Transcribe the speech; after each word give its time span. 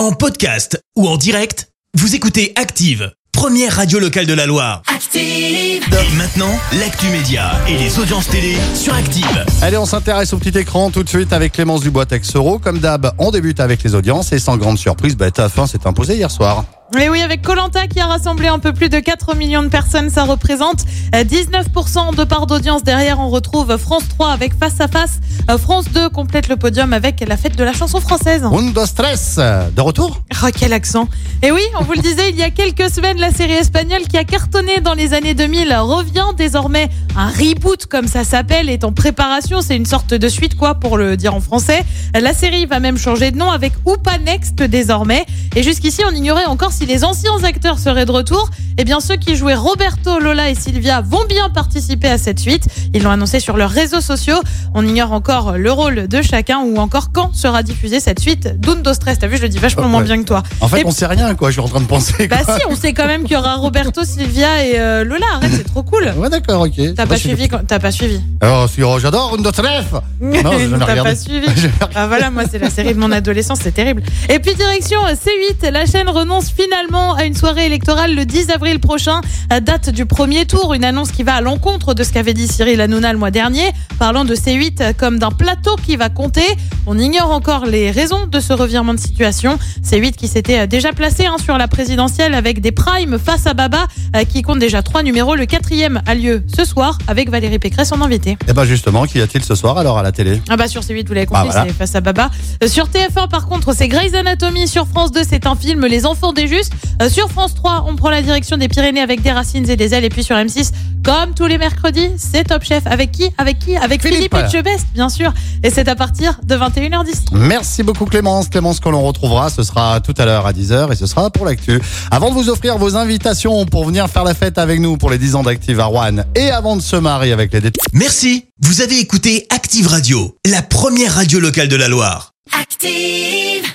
En 0.00 0.12
podcast 0.12 0.82
ou 0.96 1.06
en 1.06 1.18
direct, 1.18 1.68
vous 1.92 2.14
écoutez 2.14 2.54
Active, 2.56 3.12
première 3.32 3.76
radio 3.76 3.98
locale 3.98 4.24
de 4.24 4.32
la 4.32 4.46
Loire. 4.46 4.80
Active. 4.86 5.20
Et 5.22 6.16
maintenant, 6.16 6.58
l'actu 6.80 7.08
média 7.08 7.50
et 7.68 7.76
les 7.76 7.98
audiences 7.98 8.26
télé 8.28 8.56
sur 8.74 8.94
Active. 8.94 9.44
Allez, 9.60 9.76
on 9.76 9.84
s'intéresse 9.84 10.32
au 10.32 10.38
petit 10.38 10.58
écran 10.58 10.90
tout 10.90 11.02
de 11.02 11.08
suite 11.10 11.34
avec 11.34 11.52
Clémence 11.52 11.82
Dubois 11.82 12.06
Texero. 12.06 12.58
Comme 12.58 12.78
d'hab, 12.78 13.12
on 13.18 13.30
débute 13.30 13.60
avec 13.60 13.82
les 13.82 13.94
audiences 13.94 14.32
et 14.32 14.38
sans 14.38 14.56
grande 14.56 14.78
surprise, 14.78 15.18
bah, 15.18 15.28
TF1 15.28 15.66
s'est 15.66 15.86
imposé 15.86 16.14
hier 16.14 16.30
soir. 16.30 16.64
Et 16.98 17.08
oui, 17.08 17.22
avec 17.22 17.42
Colanta 17.42 17.86
qui 17.86 18.00
a 18.00 18.06
rassemblé 18.06 18.48
un 18.48 18.58
peu 18.58 18.72
plus 18.72 18.88
de 18.88 18.98
4 18.98 19.36
millions 19.36 19.62
de 19.62 19.68
personnes, 19.68 20.10
ça 20.10 20.24
représente 20.24 20.84
euh, 21.14 21.22
19% 21.22 22.16
de 22.16 22.24
part 22.24 22.48
d'audience. 22.48 22.82
Derrière, 22.82 23.20
on 23.20 23.28
retrouve 23.28 23.76
France 23.76 24.08
3 24.08 24.32
avec 24.32 24.58
Face 24.58 24.80
à 24.80 24.88
Face. 24.88 25.20
Euh, 25.48 25.56
France 25.56 25.84
2 25.92 26.08
complète 26.08 26.48
le 26.48 26.56
podium 26.56 26.92
avec 26.92 27.24
la 27.26 27.36
fête 27.36 27.56
de 27.56 27.62
la 27.62 27.72
chanson 27.72 28.00
française. 28.00 28.42
Un, 28.42 28.72
deux, 28.72 28.86
stress. 28.86 29.36
De 29.36 29.80
retour? 29.80 30.20
Oh, 30.42 30.46
quel 30.54 30.72
accent 30.72 31.06
Et 31.42 31.52
oui, 31.52 31.62
on 31.78 31.84
vous 31.84 31.92
le 31.92 32.02
disait, 32.02 32.30
il 32.30 32.36
y 32.36 32.42
a 32.42 32.50
quelques 32.50 32.90
semaines, 32.90 33.18
la 33.18 33.30
série 33.30 33.52
espagnole 33.52 34.02
qui 34.08 34.18
a 34.18 34.24
cartonné 34.24 34.80
dans 34.80 34.94
les 34.94 35.14
années 35.14 35.34
2000 35.34 35.72
revient 35.76 36.34
désormais. 36.36 36.88
Un 37.16 37.28
reboot, 37.28 37.86
comme 37.86 38.08
ça 38.08 38.24
s'appelle, 38.24 38.68
est 38.68 38.82
en 38.82 38.92
préparation. 38.92 39.60
C'est 39.60 39.76
une 39.76 39.86
sorte 39.86 40.12
de 40.12 40.28
suite, 40.28 40.56
quoi, 40.56 40.74
pour 40.74 40.98
le 40.98 41.16
dire 41.16 41.36
en 41.36 41.40
français. 41.40 41.84
La 42.14 42.34
série 42.34 42.66
va 42.66 42.80
même 42.80 42.98
changer 42.98 43.30
de 43.30 43.36
nom 43.36 43.50
avec 43.50 43.74
Oupa 43.84 44.18
Next 44.18 44.56
désormais. 44.56 45.24
Et 45.54 45.62
jusqu'ici, 45.62 46.02
on 46.04 46.14
ignorait 46.14 46.46
encore 46.46 46.72
si 46.72 46.79
les 46.86 47.04
anciens 47.04 47.42
acteurs 47.44 47.78
seraient 47.78 48.06
de 48.06 48.12
retour. 48.12 48.50
Eh 48.78 48.84
bien, 48.84 49.00
ceux 49.00 49.16
qui 49.16 49.36
jouaient 49.36 49.54
Roberto, 49.54 50.18
Lola 50.18 50.48
et 50.50 50.54
Sylvia 50.54 51.00
vont 51.02 51.24
bien 51.28 51.50
participer 51.50 52.08
à 52.08 52.18
cette 52.18 52.38
suite. 52.38 52.64
Ils 52.94 53.02
l'ont 53.02 53.10
annoncé 53.10 53.40
sur 53.40 53.56
leurs 53.56 53.70
réseaux 53.70 54.00
sociaux. 54.00 54.40
On 54.74 54.86
ignore 54.86 55.12
encore 55.12 55.58
le 55.58 55.70
rôle 55.70 56.08
de 56.08 56.22
chacun 56.22 56.60
ou 56.60 56.76
encore 56.78 57.12
quand 57.12 57.34
sera 57.34 57.62
diffusée 57.62 58.00
cette 58.00 58.20
suite 58.20 58.58
d'Undo 58.60 58.94
Stress. 58.94 59.18
T'as 59.18 59.26
vu, 59.26 59.36
je 59.36 59.42
le 59.42 59.48
dis 59.48 59.58
vachement 59.58 59.88
moins 59.88 60.00
Ouais. 60.00 60.06
bien 60.06 60.18
que 60.18 60.26
toi. 60.26 60.42
En 60.60 60.68
fait, 60.68 60.80
Et- 60.80 60.86
on 60.86 60.90
sait 60.90 61.06
rien, 61.06 61.34
quoi. 61.34 61.48
Je 61.50 61.54
suis 61.54 61.60
en 61.60 61.68
train 61.68 61.80
de 61.80 61.86
penser. 61.86 62.26
Bah 62.28 62.38
quoi. 62.44 62.56
si, 62.56 62.62
on 62.68 62.74
sait 62.76 62.92
quand 62.94 63.06
même 63.06 63.22
qu'il 63.24 63.32
y 63.32 63.36
aura 63.36 63.56
Roberto, 63.56 64.02
Sylvia 64.04 64.64
et 64.64 64.78
euh, 64.78 65.04
Lola. 65.04 65.26
Arrête, 65.34 65.50
c'est 65.56 65.64
trop 65.64 65.82
cool. 65.82 66.12
Ouais, 66.16 66.30
d'accord, 66.30 66.62
ok. 66.62 66.94
T'as 66.96 67.06
pas 67.06 67.16
suivi 67.18 67.48
quand- 67.48 67.66
T'as 67.66 67.78
pas 67.78 67.92
suivi. 67.92 68.20
Oh, 68.42 68.64
si, 68.72 68.82
oh, 68.82 68.98
j'adore 68.98 69.34
un, 69.38 69.42
deux, 69.42 69.50
stress. 69.50 69.84
Non, 70.20 70.78
T'as 70.78 71.02
pas 71.02 71.14
suivi. 71.16 71.46
Ah 71.94 72.06
voilà, 72.06 72.30
moi 72.30 72.44
c'est 72.50 72.58
la 72.58 72.70
série 72.70 72.94
de 72.94 72.98
mon 73.00 73.10
adolescence, 73.12 73.58
c'est 73.62 73.72
terrible. 73.72 74.02
Et 74.28 74.38
puis 74.38 74.54
direction 74.54 75.00
euh, 75.06 75.12
C8, 75.14 75.70
la 75.70 75.84
chaîne 75.86 76.08
renonce 76.08 76.50
finalement 76.50 76.69
à 76.72 77.24
une 77.24 77.34
soirée 77.34 77.66
électorale 77.66 78.14
le 78.14 78.24
10 78.24 78.50
avril 78.50 78.78
prochain, 78.80 79.20
à 79.50 79.60
date 79.60 79.90
du 79.90 80.06
premier 80.06 80.46
tour, 80.46 80.72
une 80.74 80.84
annonce 80.84 81.10
qui 81.10 81.22
va 81.22 81.34
à 81.34 81.40
l'encontre 81.40 81.94
de 81.94 82.04
ce 82.04 82.12
qu'avait 82.12 82.32
dit 82.32 82.46
Cyril 82.46 82.80
Hanouna 82.80 83.12
le 83.12 83.18
mois 83.18 83.30
dernier, 83.30 83.70
parlant 83.98 84.24
de 84.24 84.34
C8 84.34 84.94
comme 84.94 85.18
d'un 85.18 85.30
plateau 85.30 85.76
qui 85.76 85.96
va 85.96 86.08
compter. 86.08 86.44
On 86.86 86.98
ignore 86.98 87.30
encore 87.30 87.66
les 87.66 87.90
raisons 87.90 88.26
de 88.26 88.40
ce 88.40 88.52
revirement 88.52 88.94
de 88.94 89.00
situation. 89.00 89.58
C8 89.84 90.12
qui 90.12 90.28
s'était 90.28 90.60
euh, 90.60 90.66
déjà 90.66 90.92
placé 90.92 91.26
hein, 91.26 91.36
sur 91.42 91.58
la 91.58 91.68
présidentielle 91.68 92.34
avec 92.34 92.60
des 92.60 92.72
primes 92.72 93.18
face 93.18 93.46
à 93.46 93.54
Baba, 93.54 93.86
euh, 94.16 94.24
qui 94.24 94.42
compte 94.42 94.58
déjà 94.58 94.82
trois 94.82 95.02
numéros. 95.02 95.34
Le 95.34 95.46
quatrième 95.46 96.00
a 96.06 96.14
lieu 96.14 96.42
ce 96.56 96.64
soir 96.64 96.98
avec 97.08 97.30
Valérie 97.30 97.58
Pécresse 97.58 97.92
en 97.92 98.00
invité. 98.00 98.38
Et 98.48 98.52
bah, 98.52 98.64
justement, 98.64 99.04
qu'y 99.06 99.20
a-t-il 99.20 99.44
ce 99.44 99.54
soir 99.54 99.76
alors 99.76 99.98
à 99.98 100.02
la 100.02 100.12
télé? 100.12 100.40
Ah 100.48 100.56
bah 100.56 100.68
sur 100.68 100.82
C8, 100.82 101.06
vous 101.06 101.14
l'avez 101.14 101.26
compris, 101.26 101.42
Ah, 101.48 101.52
voilà. 101.52 101.64
c'est 101.66 101.74
face 101.76 101.94
à 101.94 102.00
Baba. 102.00 102.30
Euh, 102.62 102.68
sur 102.68 102.86
TF1, 102.88 103.28
par 103.28 103.46
contre, 103.48 103.74
c'est 103.74 103.88
Grey's 103.88 104.14
Anatomy. 104.14 104.66
Sur 104.68 104.86
France 104.86 105.12
2, 105.12 105.20
c'est 105.28 105.46
un 105.46 105.56
film, 105.56 105.84
Les 105.86 106.06
Enfants 106.06 106.32
des 106.32 106.46
Justes. 106.46 106.59
Euh, 107.02 107.08
sur 107.08 107.30
France 107.30 107.54
3, 107.54 107.86
on 107.88 107.96
prend 107.96 108.10
la 108.10 108.22
direction 108.22 108.56
des 108.56 108.68
Pyrénées 108.68 109.00
avec 109.00 109.22
des 109.22 109.32
racines 109.32 109.68
et 109.68 109.76
des 109.76 109.94
ailes. 109.94 110.04
Et 110.04 110.08
puis 110.08 110.22
sur 110.22 110.36
M6, 110.36 110.70
comme 111.04 111.34
tous 111.34 111.46
les 111.46 111.58
mercredis, 111.58 112.10
c'est 112.18 112.44
Top 112.44 112.62
Chef. 112.62 112.86
Avec 112.86 113.12
qui? 113.12 113.30
Avec 113.38 113.58
qui? 113.58 113.76
Avec 113.76 114.02
Philippe, 114.02 114.34
Philippe. 114.34 114.34
Etchebest, 114.34 114.86
bien 114.94 115.08
sûr. 115.08 115.32
Et 115.62 115.70
c'est 115.70 115.88
à 115.88 115.94
partir 115.94 116.38
de 116.42 116.54
21h10. 116.54 117.32
Merci 117.32 117.82
beaucoup 117.82 118.04
Clémence. 118.04 118.48
Clémence 118.48 118.80
que 118.80 118.88
l'on 118.88 119.02
retrouvera, 119.02 119.50
ce 119.50 119.62
sera 119.62 120.00
tout 120.00 120.14
à 120.18 120.24
l'heure 120.24 120.46
à 120.46 120.52
10h 120.52 120.92
et 120.92 120.96
ce 120.96 121.06
sera 121.06 121.30
pour 121.30 121.46
l'actu. 121.46 121.80
Avant 122.10 122.30
de 122.30 122.34
vous 122.34 122.48
offrir 122.48 122.78
vos 122.78 122.96
invitations 122.96 123.64
pour 123.66 123.84
venir 123.84 124.08
faire 124.08 124.24
la 124.24 124.34
fête 124.34 124.58
avec 124.58 124.80
nous 124.80 124.96
pour 124.96 125.10
les 125.10 125.18
10 125.18 125.36
ans 125.36 125.42
d'Active 125.42 125.80
à 125.80 125.86
Rouen 125.86 126.24
et 126.34 126.50
avant 126.50 126.76
de 126.76 126.82
se 126.82 126.96
marier 126.96 127.32
avec 127.32 127.52
les 127.52 127.60
détails. 127.60 127.86
Merci, 127.92 128.46
vous 128.60 128.80
avez 128.80 128.98
écouté 128.98 129.46
Active 129.50 129.86
Radio, 129.86 130.36
la 130.46 130.62
première 130.62 131.14
radio 131.14 131.40
locale 131.40 131.68
de 131.68 131.76
la 131.76 131.88
Loire. 131.88 132.32
Active. 132.58 133.69